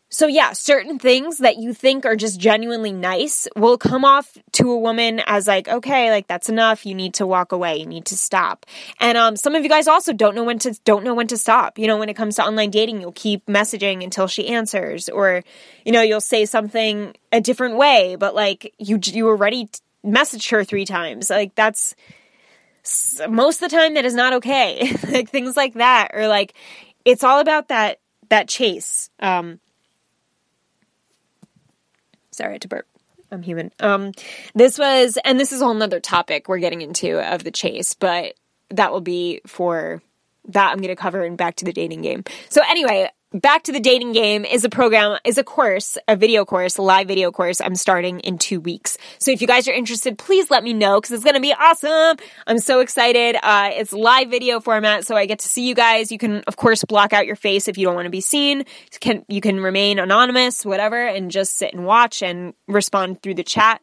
so, 0.09 0.27
yeah, 0.27 0.53
certain 0.53 1.00
things 1.00 1.39
that 1.39 1.57
you 1.57 1.74
think 1.74 2.05
are 2.05 2.15
just 2.15 2.39
genuinely 2.39 2.93
nice 2.93 3.47
will 3.55 3.77
come 3.77 4.05
off 4.05 4.38
to 4.53 4.71
a 4.71 4.77
woman 4.77 5.19
as 5.25 5.47
like, 5.47 5.67
okay, 5.67 6.12
like 6.12 6.27
that's 6.27 6.47
enough. 6.47 6.85
You 6.85 6.93
need 6.93 7.15
to 7.15 7.25
walk 7.25 7.51
away. 7.51 7.77
You 7.77 7.88
need 7.88 8.05
to 8.05 8.17
stop. 8.17 8.67
And 9.00 9.17
um, 9.17 9.35
some 9.35 9.55
of 9.55 9.63
you 9.63 9.69
guys 9.69 9.88
also 9.88 10.13
don't 10.13 10.35
know 10.35 10.43
when 10.43 10.59
to 10.59 10.79
don't 10.85 11.03
know 11.03 11.15
when 11.15 11.27
to 11.27 11.38
stop. 11.38 11.79
You 11.79 11.88
know, 11.88 11.97
when 11.97 12.07
it 12.07 12.13
comes 12.13 12.35
to 12.35 12.45
online 12.45 12.69
dating, 12.69 13.01
you'll 13.01 13.13
keep 13.13 13.47
messaging 13.47 14.03
until 14.03 14.27
she 14.27 14.47
answers, 14.47 15.09
or 15.09 15.43
you 15.85 15.91
know, 15.91 16.01
you'll 16.01 16.21
say 16.21 16.45
something 16.45 17.15
a 17.31 17.41
different 17.41 17.75
way, 17.75 18.15
but 18.15 18.35
like 18.35 18.74
you 18.77 19.00
you 19.03 19.27
already 19.27 19.69
messaged 20.05 20.51
her 20.51 20.63
three 20.63 20.85
times. 20.85 21.31
Like 21.31 21.55
that's 21.55 21.95
most 23.27 23.62
of 23.62 23.71
the 23.71 23.75
time 23.75 23.95
that 23.95 24.05
is 24.05 24.13
not 24.13 24.33
okay. 24.33 24.95
like 25.09 25.29
things 25.29 25.57
like 25.57 25.74
that, 25.74 26.12
or 26.13 26.27
like 26.27 26.53
it's 27.03 27.24
all 27.24 27.39
about 27.39 27.69
that 27.69 28.00
that 28.29 28.47
chase. 28.47 29.09
Um, 29.19 29.59
Sorry, 32.35 32.49
I 32.49 32.53
had 32.53 32.61
to 32.61 32.67
burp. 32.67 32.87
I'm 33.31 33.41
human. 33.41 33.71
Um, 33.79 34.11
this 34.53 34.77
was, 34.77 35.17
and 35.23 35.39
this 35.39 35.51
is 35.51 35.61
a 35.61 35.65
whole 35.65 35.73
nother 35.73 35.99
topic 35.99 36.47
we're 36.47 36.59
getting 36.59 36.81
into 36.81 37.19
of 37.19 37.43
the 37.43 37.51
chase, 37.51 37.93
but 37.93 38.35
that 38.69 38.91
will 38.91 39.01
be 39.01 39.41
for 39.47 40.01
that 40.49 40.71
I'm 40.71 40.77
going 40.77 40.89
to 40.89 40.95
cover 40.95 41.23
in 41.23 41.35
Back 41.35 41.55
to 41.57 41.65
the 41.65 41.73
Dating 41.73 42.01
Game. 42.01 42.23
So 42.49 42.61
anyway, 42.67 43.09
Back 43.34 43.63
to 43.63 43.74
the 43.74 43.82
Dating 43.82 44.13
Game 44.13 44.46
is 44.46 44.63
a 44.63 44.70
program, 44.70 45.17
is 45.25 45.38
a 45.38 45.44
course, 45.44 45.98
a 46.08 46.15
video 46.15 46.46
course, 46.46 46.77
a 46.77 46.82
live 46.82 47.08
video 47.08 47.32
course 47.32 47.60
I'm 47.60 47.75
starting 47.75 48.22
in 48.22 48.38
two 48.38 48.62
weeks. 48.62 48.98
So 49.20 49.29
if 49.29 49.41
you 49.41 49.48
guys 49.48 49.67
are 49.67 49.74
interested, 49.74 50.17
please 50.17 50.50
let 50.50 50.63
me 50.63 50.72
know 50.72 51.01
because 51.01 51.12
it's 51.12 51.24
going 51.25 51.36
to 51.36 51.41
be 51.41 51.53
awesome. 51.53 52.17
I'm 52.48 52.60
so 52.60 52.79
excited. 52.79 53.36
Uh, 53.44 53.72
it's 53.74 53.91
live 53.91 54.29
video 54.29 54.62
format, 54.62 55.05
so 55.05 55.17
I 55.17 55.25
get 55.25 55.39
to 55.39 55.50
see 55.50 55.67
you 55.67 55.75
guys. 55.75 56.13
You 56.13 56.17
can, 56.17 56.44
of 56.48 56.55
course, 56.55 56.86
block 56.86 57.12
out 57.12 57.25
your 57.25 57.36
face 57.36 57.67
if 57.67 57.77
you 57.77 57.86
don't 57.88 57.96
want 57.96 58.05
to 58.05 58.12
be 58.12 58.22
seen. 58.22 58.60
You 58.60 59.00
can, 59.01 59.25
you 59.27 59.41
can 59.41 59.60
remain 59.60 60.00
anonymous, 60.00 60.63
whatever, 60.63 61.05
and 61.05 61.29
just 61.29 61.58
sit 61.58 61.74
and 61.74 61.86
watch 61.86 62.22
and 62.22 62.53
respond 62.70 63.22
through 63.22 63.36
the 63.36 63.44
chat. 63.44 63.82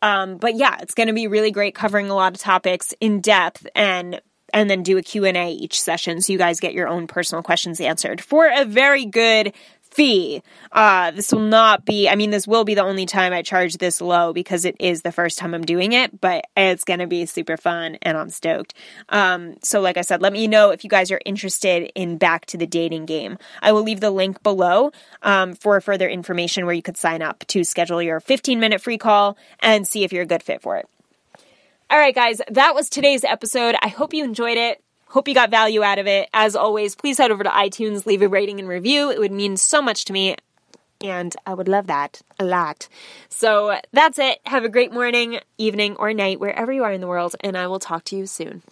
Um, 0.00 0.36
but 0.36 0.54
yeah, 0.54 0.78
it's 0.80 0.94
going 0.94 1.08
to 1.08 1.12
be 1.12 1.26
really 1.26 1.50
great 1.50 1.74
covering 1.74 2.08
a 2.08 2.14
lot 2.14 2.34
of 2.34 2.40
topics 2.40 2.94
in 3.00 3.20
depth 3.20 3.66
and 3.74 4.20
and 4.52 4.68
then 4.68 4.82
do 4.82 4.98
a 4.98 5.02
Q&A 5.02 5.52
each 5.52 5.80
session 5.80 6.20
so 6.20 6.32
you 6.32 6.38
guys 6.38 6.60
get 6.60 6.74
your 6.74 6.88
own 6.88 7.06
personal 7.06 7.42
questions 7.42 7.80
answered 7.80 8.20
for 8.20 8.46
a 8.46 8.64
very 8.64 9.04
good 9.04 9.52
fee. 9.92 10.42
Uh, 10.72 11.10
this 11.10 11.32
will 11.32 11.40
not 11.40 11.84
be, 11.84 12.08
I 12.08 12.16
mean, 12.16 12.30
this 12.30 12.48
will 12.48 12.64
be 12.64 12.74
the 12.74 12.82
only 12.82 13.06
time 13.06 13.32
I 13.32 13.42
charge 13.42 13.76
this 13.76 14.00
low 14.00 14.32
because 14.32 14.64
it 14.64 14.76
is 14.80 15.02
the 15.02 15.12
first 15.12 15.38
time 15.38 15.54
I'm 15.54 15.64
doing 15.64 15.92
it, 15.92 16.20
but 16.20 16.46
it's 16.56 16.84
going 16.84 17.00
to 17.00 17.06
be 17.06 17.26
super 17.26 17.56
fun 17.56 17.98
and 18.02 18.16
I'm 18.16 18.30
stoked. 18.30 18.74
Um, 19.10 19.56
so, 19.62 19.80
like 19.80 19.96
I 19.96 20.02
said, 20.02 20.22
let 20.22 20.32
me 20.32 20.48
know 20.48 20.70
if 20.70 20.82
you 20.82 20.90
guys 20.90 21.10
are 21.10 21.20
interested 21.24 21.92
in 21.94 22.16
back 22.16 22.46
to 22.46 22.56
the 22.56 22.66
dating 22.66 23.06
game. 23.06 23.38
I 23.60 23.72
will 23.72 23.82
leave 23.82 24.00
the 24.00 24.10
link 24.10 24.42
below 24.42 24.92
um, 25.22 25.54
for 25.54 25.80
further 25.80 26.08
information 26.08 26.64
where 26.64 26.74
you 26.74 26.82
could 26.82 26.96
sign 26.96 27.22
up 27.22 27.44
to 27.48 27.64
schedule 27.64 28.02
your 28.02 28.20
15 28.20 28.58
minute 28.58 28.80
free 28.80 28.98
call 28.98 29.36
and 29.60 29.86
see 29.86 30.04
if 30.04 30.12
you're 30.12 30.22
a 30.22 30.26
good 30.26 30.42
fit 30.42 30.62
for 30.62 30.76
it. 30.76 30.88
All 31.92 31.98
right, 31.98 32.14
guys, 32.14 32.40
that 32.48 32.74
was 32.74 32.88
today's 32.88 33.22
episode. 33.22 33.74
I 33.82 33.88
hope 33.88 34.14
you 34.14 34.24
enjoyed 34.24 34.56
it. 34.56 34.82
Hope 35.08 35.28
you 35.28 35.34
got 35.34 35.50
value 35.50 35.82
out 35.82 35.98
of 35.98 36.06
it. 36.06 36.30
As 36.32 36.56
always, 36.56 36.94
please 36.94 37.18
head 37.18 37.30
over 37.30 37.44
to 37.44 37.50
iTunes, 37.50 38.06
leave 38.06 38.22
a 38.22 38.28
rating 38.28 38.58
and 38.58 38.66
review. 38.66 39.10
It 39.10 39.18
would 39.18 39.30
mean 39.30 39.58
so 39.58 39.82
much 39.82 40.06
to 40.06 40.14
me, 40.14 40.36
and 41.02 41.36
I 41.44 41.52
would 41.52 41.68
love 41.68 41.88
that 41.88 42.22
a 42.40 42.46
lot. 42.46 42.88
So 43.28 43.78
that's 43.92 44.18
it. 44.18 44.38
Have 44.46 44.64
a 44.64 44.70
great 44.70 44.90
morning, 44.90 45.40
evening, 45.58 45.96
or 45.96 46.14
night, 46.14 46.40
wherever 46.40 46.72
you 46.72 46.82
are 46.82 46.92
in 46.92 47.02
the 47.02 47.06
world, 47.06 47.36
and 47.40 47.58
I 47.58 47.66
will 47.66 47.78
talk 47.78 48.04
to 48.04 48.16
you 48.16 48.24
soon. 48.24 48.62